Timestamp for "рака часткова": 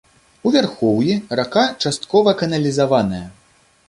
1.39-2.33